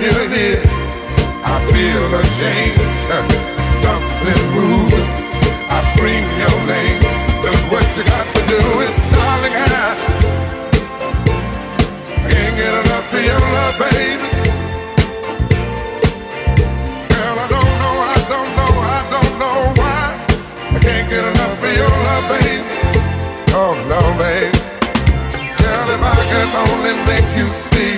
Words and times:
unit. 0.00 0.62
I 1.42 1.58
feel 1.72 2.06
a 2.14 2.22
change, 2.38 2.78
something 3.82 4.42
moving. 4.54 5.08
I 5.68 5.78
scream 5.92 6.24
your 6.38 6.58
name. 6.66 7.02
Look 7.42 7.62
what 7.72 7.86
you 7.96 8.04
got 8.04 8.26
to 8.34 8.42
do 8.46 8.60
is, 8.84 8.92
darling, 9.10 9.54
I 9.54 9.60
can't 12.30 12.54
get 12.56 12.74
enough 12.82 13.06
for 13.10 13.20
your 13.20 13.40
love, 13.56 13.76
baby. 13.82 14.22
Girl, 17.10 17.36
I 17.38 17.46
don't 17.54 17.74
know, 17.82 17.94
I 17.98 18.18
don't 18.32 18.50
know, 18.58 18.72
I 18.78 19.00
don't 19.14 19.34
know 19.42 19.58
why 19.80 20.02
I 20.70 20.78
can't 20.80 21.08
get 21.10 21.24
enough 21.24 21.54
for 21.58 21.72
your 21.80 21.94
love, 22.06 22.24
baby. 22.30 22.62
Oh 23.50 23.74
no, 23.90 24.00
baby. 24.22 24.58
Girl, 25.58 25.88
if 25.90 26.02
I 26.02 26.18
could 26.30 26.50
only 26.64 26.94
make 27.06 27.28
you 27.36 27.48
see 27.70 27.97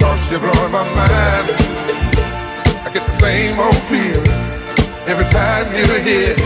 'Cause 0.00 0.30
you're 0.30 0.40
blowing 0.40 0.72
my 0.72 0.84
mind. 0.98 1.48
I 2.84 2.88
get 2.94 3.04
the 3.06 3.16
same 3.20 3.58
old 3.60 3.80
feeling 3.90 4.26
every 5.06 5.28
time 5.38 5.66
you're 5.76 6.00
here. 6.10 6.36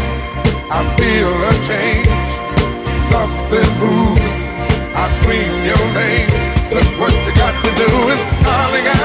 I 0.79 0.81
feel 0.99 1.33
a 1.51 1.53
change, 1.71 2.09
something 3.13 3.71
moving. 3.79 4.39
I 5.03 5.05
scream 5.19 5.55
your 5.71 5.85
name. 6.01 6.31
Look 6.75 6.89
what 7.01 7.13
you 7.25 7.33
got 7.43 7.55
me 7.65 7.71
doing, 7.85 8.21
darling. 8.47 8.87
I 8.89 8.97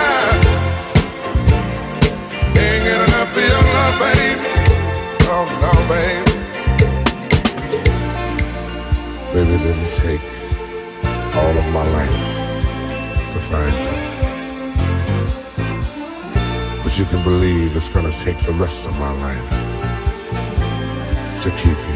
can't 2.55 2.81
get 2.87 2.99
enough 3.07 3.37
of 3.37 3.43
your 3.51 3.63
love, 3.75 3.95
baby. 4.03 4.47
Oh 5.35 5.45
no, 5.63 5.73
baby. 5.93 6.23
Baby 9.33 9.55
didn't 9.65 9.93
take 10.03 10.25
all 11.39 11.55
of 11.61 11.67
my 11.77 11.85
life 11.97 12.17
to 13.31 13.39
find 13.49 13.75
you. 13.83 13.88
you 16.99 17.05
can 17.05 17.23
believe 17.23 17.77
it's 17.77 17.87
gonna 17.87 18.11
take 18.25 18.37
the 18.39 18.51
rest 18.51 18.85
of 18.85 18.93
my 18.99 19.11
life 19.21 19.49
to 21.41 21.49
keep 21.51 21.77
you. 21.87 21.88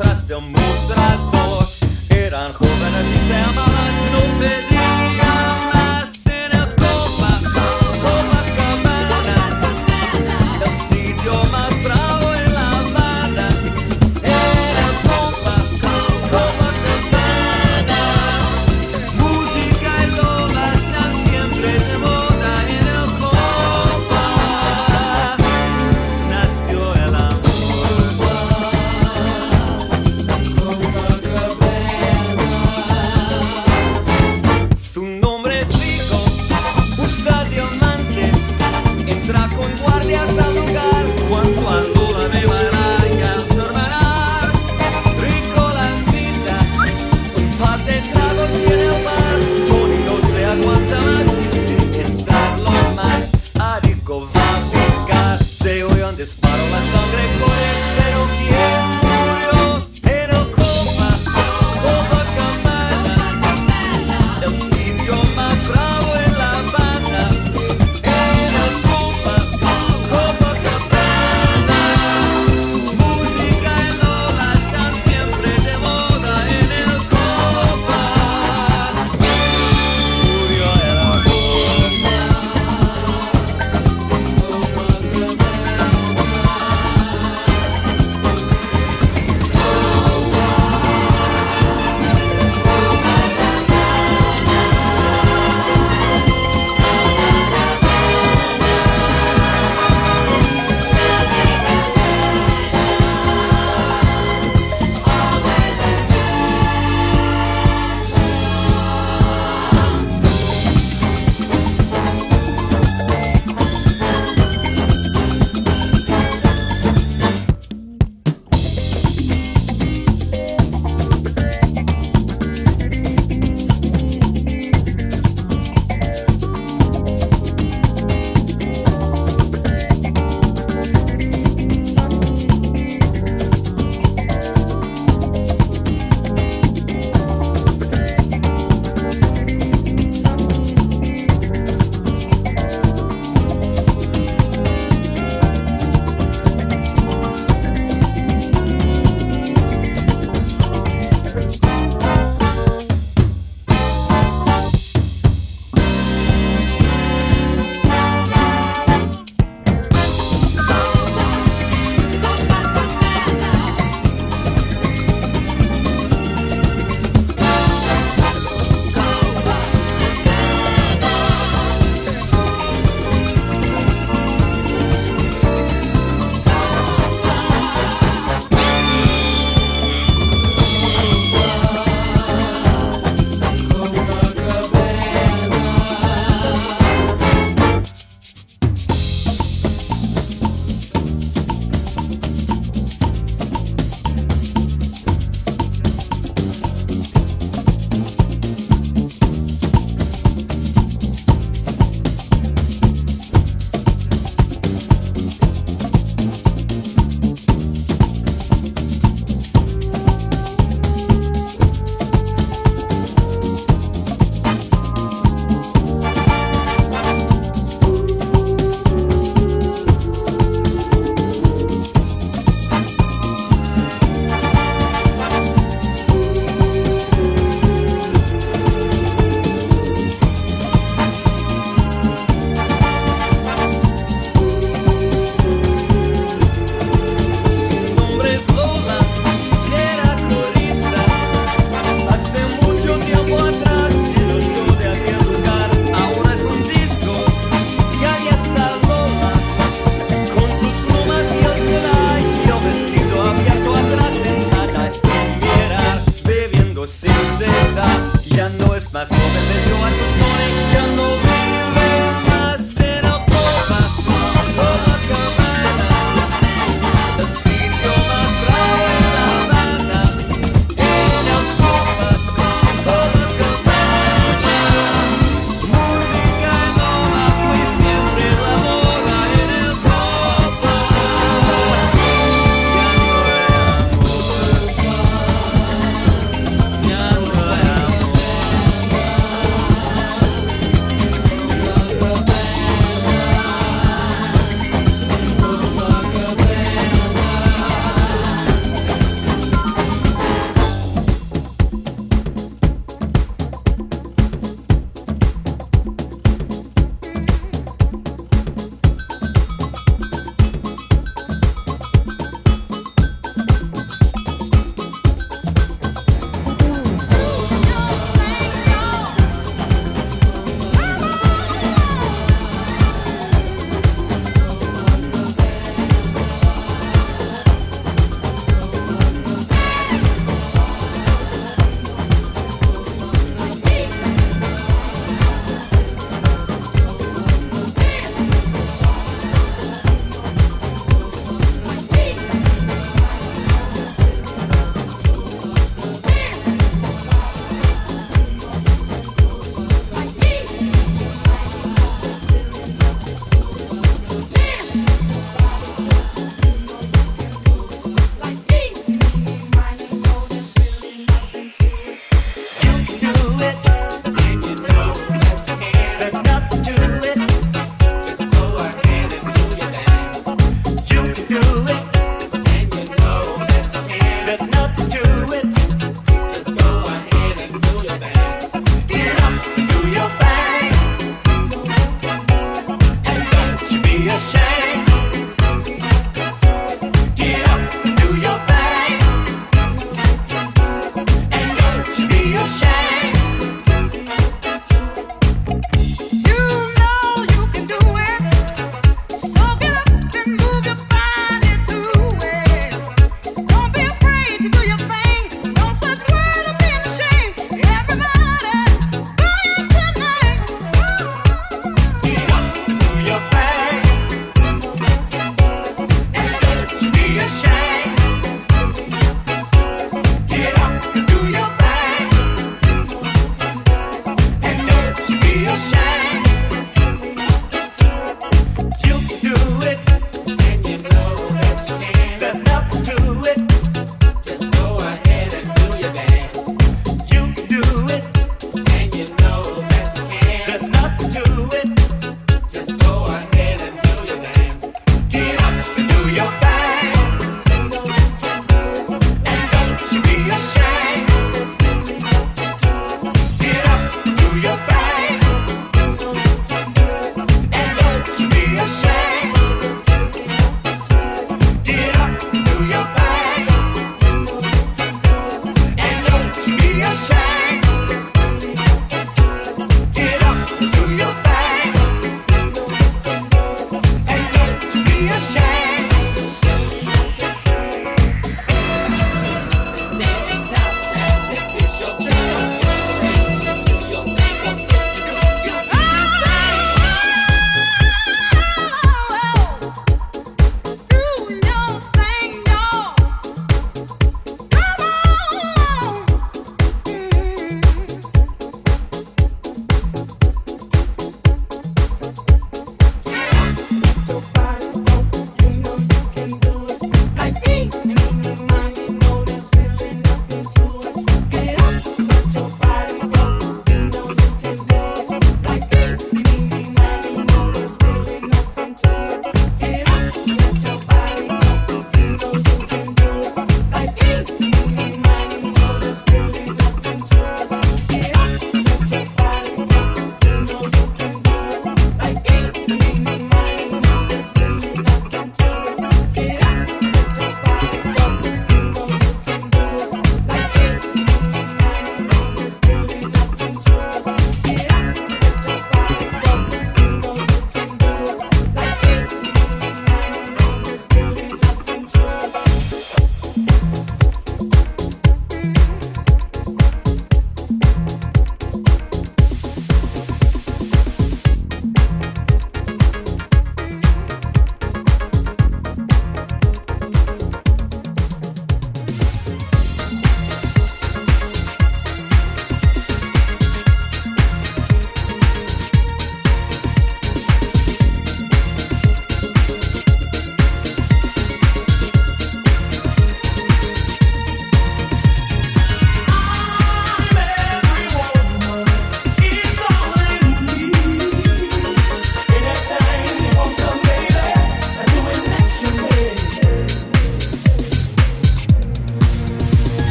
muestras 0.00 0.26
de 0.26 0.34
un 0.34 0.52
mostrador. 0.52 1.68
Eran 2.08 2.52
jóvenes 2.52 3.06
y 3.06 3.28
se 3.28 3.36
amaban, 3.36 3.94
no 4.12 4.38
pedían. 4.38 5.39